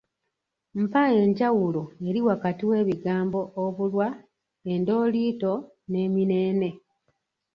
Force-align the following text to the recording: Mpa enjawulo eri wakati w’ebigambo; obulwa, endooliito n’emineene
Mpa 0.81 1.03
enjawulo 1.21 1.81
eri 2.07 2.19
wakati 2.29 2.63
w’ebigambo; 2.69 3.41
obulwa, 3.63 4.07
endooliito 4.73 5.53
n’emineene 5.91 6.69